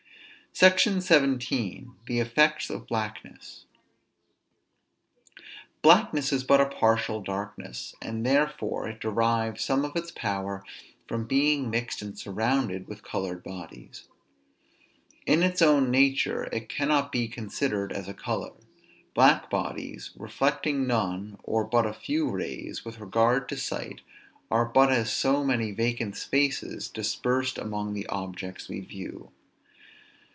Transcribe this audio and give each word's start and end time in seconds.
SECTION 0.53 0.99
XVII. 0.99 1.87
THE 2.07 2.19
EFFECTS 2.19 2.69
OF 2.69 2.85
BLACKNESS. 2.85 3.63
Blackness 5.81 6.33
is 6.33 6.43
but 6.43 6.59
a 6.59 6.65
partial 6.65 7.21
darkness; 7.21 7.95
and 8.01 8.25
therefore 8.25 8.89
it 8.89 8.99
derives 8.99 9.63
some 9.63 9.85
of 9.85 9.95
its 9.95 10.11
powers 10.11 10.63
from 11.07 11.25
being 11.25 11.69
mixed 11.69 12.01
and 12.01 12.19
surrounded 12.19 12.89
with 12.89 13.01
colored 13.01 13.41
bodies. 13.43 14.09
In 15.25 15.41
its 15.41 15.61
own 15.61 15.89
nature, 15.89 16.43
it 16.51 16.67
cannot 16.67 17.13
be 17.13 17.29
considered 17.29 17.93
as 17.93 18.09
a 18.09 18.13
color. 18.13 18.51
Black 19.13 19.49
bodies, 19.49 20.11
reflecting 20.17 20.85
none, 20.85 21.39
or 21.43 21.63
but 21.63 21.85
a 21.85 21.93
few 21.93 22.29
rays, 22.29 22.83
with 22.83 22.99
regard 22.99 23.47
to 23.49 23.55
sight, 23.57 24.01
are 24.51 24.65
but 24.65 24.91
as 24.91 25.13
so 25.13 25.45
many 25.45 25.71
vacant 25.71 26.17
spaces, 26.17 26.89
dispersed 26.89 27.57
among 27.57 27.93
the 27.93 28.05
objects 28.07 28.67
we 28.67 28.81
view. 28.81 29.31